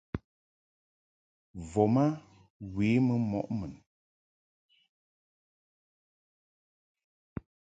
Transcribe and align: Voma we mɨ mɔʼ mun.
Voma 1.69 2.05
we 2.73 2.85
mɨ 3.05 3.15
mɔʼ 3.29 3.45
mun. 3.57 3.73